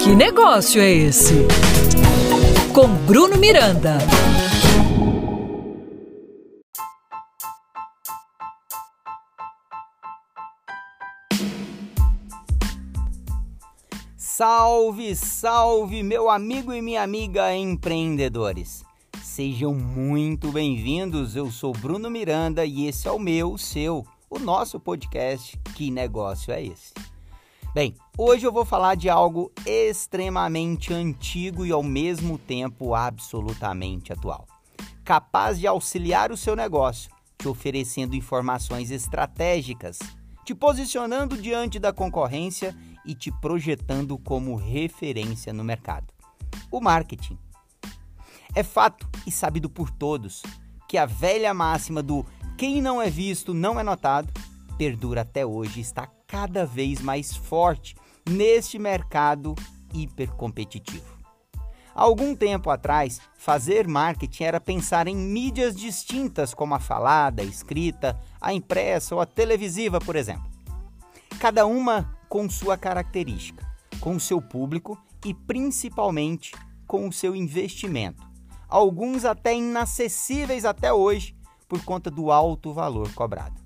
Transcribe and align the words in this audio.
Que 0.00 0.14
negócio 0.14 0.80
é 0.80 0.90
esse? 0.90 1.34
Com 2.72 2.88
Bruno 3.06 3.36
Miranda. 3.38 3.98
Salve, 14.16 15.14
salve, 15.14 16.02
meu 16.02 16.28
amigo 16.28 16.72
e 16.72 16.82
minha 16.82 17.02
amiga 17.02 17.54
empreendedores. 17.54 18.84
Sejam 19.22 19.74
muito 19.74 20.52
bem-vindos. 20.52 21.36
Eu 21.36 21.50
sou 21.50 21.72
Bruno 21.72 22.10
Miranda 22.10 22.64
e 22.64 22.86
esse 22.86 23.08
é 23.08 23.10
o 23.10 23.18
meu, 23.18 23.52
o 23.52 23.58
seu, 23.58 24.04
o 24.28 24.38
nosso 24.38 24.78
podcast. 24.80 25.58
Que 25.74 25.90
negócio 25.90 26.52
é 26.52 26.64
esse? 26.64 26.92
Bem, 27.74 27.96
hoje 28.16 28.46
eu 28.46 28.52
vou 28.52 28.64
falar 28.64 28.94
de 28.94 29.10
algo 29.10 29.50
extremamente 29.66 30.94
antigo 30.94 31.66
e 31.66 31.72
ao 31.72 31.82
mesmo 31.82 32.38
tempo 32.38 32.94
absolutamente 32.94 34.12
atual. 34.12 34.46
Capaz 35.02 35.58
de 35.58 35.66
auxiliar 35.66 36.30
o 36.30 36.36
seu 36.36 36.54
negócio, 36.54 37.10
te 37.36 37.48
oferecendo 37.48 38.14
informações 38.14 38.92
estratégicas, 38.92 39.98
te 40.44 40.54
posicionando 40.54 41.36
diante 41.36 41.80
da 41.80 41.92
concorrência 41.92 42.76
e 43.04 43.12
te 43.12 43.32
projetando 43.40 44.16
como 44.18 44.54
referência 44.54 45.52
no 45.52 45.64
mercado. 45.64 46.14
O 46.70 46.80
marketing. 46.80 47.36
É 48.54 48.62
fato 48.62 49.08
e 49.26 49.32
sabido 49.32 49.68
por 49.68 49.90
todos 49.90 50.44
que 50.88 50.96
a 50.96 51.06
velha 51.06 51.52
máxima 51.52 52.04
do 52.04 52.24
quem 52.56 52.80
não 52.80 53.02
é 53.02 53.10
visto 53.10 53.52
não 53.52 53.80
é 53.80 53.82
notado 53.82 54.32
perdura 54.76 55.22
até 55.22 55.44
hoje 55.46 55.78
e 55.78 55.82
está 55.82 56.06
cada 56.34 56.66
vez 56.66 57.00
mais 57.00 57.36
forte 57.36 57.94
neste 58.28 58.76
mercado 58.76 59.54
hipercompetitivo. 59.92 61.16
Algum 61.94 62.34
tempo 62.34 62.70
atrás, 62.70 63.20
fazer 63.38 63.86
marketing 63.86 64.42
era 64.42 64.60
pensar 64.60 65.06
em 65.06 65.14
mídias 65.14 65.76
distintas 65.76 66.52
como 66.52 66.74
a 66.74 66.80
falada, 66.80 67.40
a 67.40 67.44
escrita, 67.44 68.18
a 68.40 68.52
impressa 68.52 69.14
ou 69.14 69.20
a 69.20 69.26
televisiva, 69.26 70.00
por 70.00 70.16
exemplo. 70.16 70.50
Cada 71.38 71.66
uma 71.66 72.18
com 72.28 72.50
sua 72.50 72.76
característica, 72.76 73.64
com 74.00 74.18
seu 74.18 74.42
público 74.42 75.00
e 75.24 75.32
principalmente 75.32 76.50
com 76.84 77.06
o 77.06 77.12
seu 77.12 77.36
investimento. 77.36 78.24
Alguns 78.68 79.24
até 79.24 79.54
inacessíveis 79.54 80.64
até 80.64 80.92
hoje 80.92 81.36
por 81.68 81.84
conta 81.84 82.10
do 82.10 82.32
alto 82.32 82.72
valor 82.72 83.14
cobrado. 83.14 83.62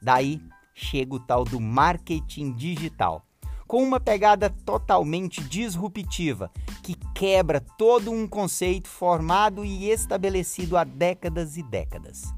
Daí 0.00 0.40
chega 0.74 1.14
o 1.14 1.20
tal 1.20 1.44
do 1.44 1.60
marketing 1.60 2.52
digital, 2.52 3.24
com 3.66 3.82
uma 3.82 4.00
pegada 4.00 4.50
totalmente 4.50 5.42
disruptiva 5.42 6.50
que 6.82 6.94
quebra 7.14 7.60
todo 7.78 8.10
um 8.10 8.26
conceito 8.26 8.88
formado 8.88 9.64
e 9.64 9.90
estabelecido 9.90 10.76
há 10.76 10.84
décadas 10.84 11.56
e 11.56 11.62
décadas. 11.62 12.34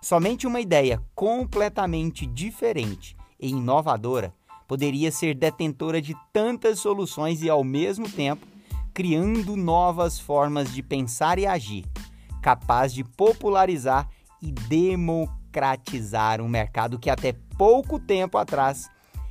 Somente 0.00 0.46
uma 0.46 0.60
ideia 0.60 1.02
completamente 1.14 2.26
diferente 2.26 3.16
e 3.38 3.48
inovadora 3.48 4.34
poderia 4.66 5.12
ser 5.12 5.34
detentora 5.34 6.00
de 6.00 6.16
tantas 6.32 6.80
soluções 6.80 7.42
e, 7.42 7.50
ao 7.50 7.62
mesmo 7.62 8.08
tempo, 8.08 8.46
criando 8.92 9.56
novas 9.56 10.18
formas 10.18 10.72
de 10.72 10.82
pensar 10.82 11.38
e 11.38 11.46
agir, 11.46 11.84
capaz 12.42 12.92
de 12.92 13.04
popularizar 13.04 14.08
e 14.42 14.50
democratizar 14.50 15.45
um 16.40 16.48
mercado 16.48 16.98
que 16.98 17.08
até 17.08 17.32
pouco 17.56 17.98
tempo 17.98 18.36
atrás 18.36 18.88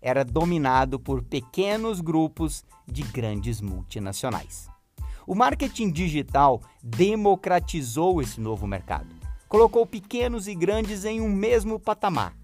era 0.00 0.24
dominado 0.24 0.98
por 0.98 1.22
pequenos 1.22 2.00
grupos 2.00 2.64
de 2.86 3.02
grandes 3.02 3.60
multinacionais. 3.60 4.68
O 5.26 5.34
marketing 5.34 5.90
digital 5.90 6.60
democratizou 6.82 8.20
esse 8.22 8.40
novo 8.40 8.66
mercado, 8.66 9.14
colocou 9.48 9.86
pequenos 9.86 10.48
e 10.48 10.54
grandes 10.54 11.04
em 11.04 11.20
um 11.20 11.28
mesmo 11.28 11.78
patamar, 11.78 12.34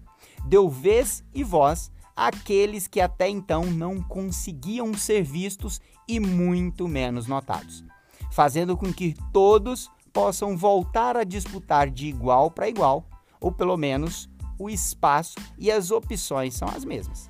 deu 0.45 0.69
vez 0.69 1.23
e 1.33 1.43
voz 1.43 1.91
aqueles 2.15 2.87
que 2.87 3.01
até 3.01 3.27
então 3.27 3.65
não 3.65 4.01
conseguiam 4.01 4.93
ser 4.93 5.23
vistos 5.23 5.81
e 6.07 6.19
muito 6.19 6.87
menos 6.87 7.27
notados, 7.27 7.83
fazendo 8.31 8.77
com 8.77 8.93
que 8.93 9.15
todos 9.33 9.89
possam 10.13 10.55
voltar 10.55 11.17
a 11.17 11.25
disputar 11.25 11.89
de 11.89 12.07
igual 12.07 12.49
para 12.49 12.69
igual, 12.69 13.05
ou 13.39 13.51
pelo 13.51 13.77
menos 13.77 14.29
o 14.57 14.69
espaço 14.69 15.35
e 15.57 15.71
as 15.71 15.91
opções 15.91 16.55
são 16.55 16.67
as 16.67 16.85
mesmas. 16.85 17.29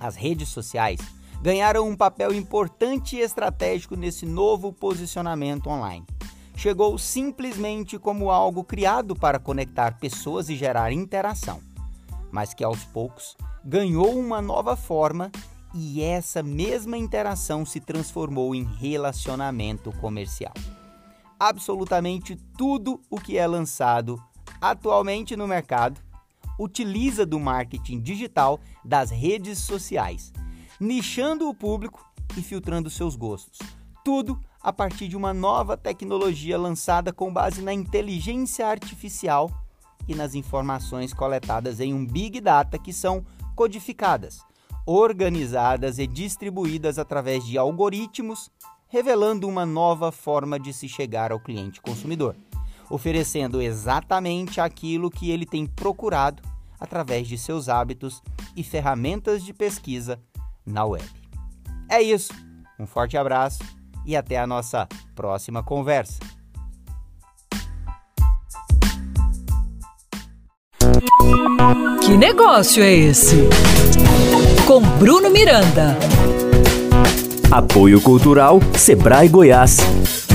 As 0.00 0.16
redes 0.16 0.48
sociais 0.48 1.00
ganharam 1.40 1.88
um 1.88 1.96
papel 1.96 2.34
importante 2.34 3.16
e 3.16 3.20
estratégico 3.20 3.96
nesse 3.96 4.26
novo 4.26 4.72
posicionamento 4.72 5.68
online. 5.68 6.04
Chegou 6.56 6.96
simplesmente 6.96 7.98
como 7.98 8.30
algo 8.30 8.64
criado 8.64 9.14
para 9.14 9.38
conectar 9.38 9.98
pessoas 9.98 10.48
e 10.48 10.56
gerar 10.56 10.90
interação, 10.90 11.60
mas 12.32 12.54
que 12.54 12.64
aos 12.64 12.82
poucos 12.84 13.36
ganhou 13.64 14.18
uma 14.18 14.40
nova 14.40 14.74
forma 14.74 15.30
e 15.74 16.02
essa 16.02 16.42
mesma 16.42 16.96
interação 16.96 17.66
se 17.66 17.80
transformou 17.80 18.54
em 18.54 18.64
relacionamento 18.64 19.92
comercial. 20.00 20.54
Absolutamente 21.38 22.36
tudo 22.56 23.00
o 23.10 23.20
que 23.20 23.36
é 23.36 23.46
lançado 23.46 24.22
atualmente 24.60 25.36
no 25.36 25.46
mercado 25.46 26.00
utiliza 26.58 27.26
do 27.26 27.38
marketing 27.38 28.00
digital 28.00 28.60
das 28.84 29.10
redes 29.10 29.58
sociais, 29.58 30.32
nichando 30.80 31.48
o 31.48 31.54
público 31.54 32.04
e 32.36 32.42
filtrando 32.42 32.90
seus 32.90 33.16
gostos. 33.16 33.58
Tudo 34.04 34.40
a 34.60 34.72
partir 34.72 35.08
de 35.08 35.16
uma 35.16 35.34
nova 35.34 35.76
tecnologia 35.76 36.58
lançada 36.58 37.12
com 37.12 37.32
base 37.32 37.62
na 37.62 37.72
inteligência 37.72 38.66
artificial 38.66 39.50
e 40.08 40.14
nas 40.14 40.34
informações 40.34 41.12
coletadas 41.12 41.80
em 41.80 41.92
um 41.92 42.06
Big 42.06 42.40
Data 42.40 42.78
que 42.78 42.92
são 42.92 43.24
codificadas, 43.54 44.40
organizadas 44.84 45.98
e 45.98 46.06
distribuídas 46.06 46.98
através 46.98 47.44
de 47.44 47.58
algoritmos, 47.58 48.50
revelando 48.88 49.48
uma 49.48 49.66
nova 49.66 50.12
forma 50.12 50.60
de 50.60 50.72
se 50.72 50.88
chegar 50.88 51.32
ao 51.32 51.40
cliente 51.40 51.80
consumidor, 51.80 52.36
oferecendo 52.90 53.60
exatamente 53.60 54.60
aquilo 54.60 55.10
que 55.10 55.30
ele 55.30 55.46
tem 55.46 55.66
procurado 55.66 56.42
através 56.78 57.26
de 57.26 57.38
seus 57.38 57.68
hábitos 57.68 58.22
e 58.54 58.62
ferramentas 58.62 59.44
de 59.44 59.52
pesquisa 59.52 60.20
na 60.64 60.84
web. 60.84 61.04
É 61.88 62.00
isso. 62.02 62.32
Um 62.78 62.86
forte 62.86 63.16
abraço 63.16 63.60
e 64.04 64.14
até 64.16 64.38
a 64.38 64.46
nossa 64.46 64.86
próxima 65.14 65.62
conversa. 65.62 66.18
Que 72.02 72.16
negócio 72.16 72.82
é 72.82 72.92
esse? 72.92 73.36
Com 74.66 74.80
Bruno 74.98 75.30
Miranda. 75.30 75.96
Apoio 77.50 78.00
Cultural 78.00 78.60
Sebrae 78.76 79.28
Goiás. 79.28 80.25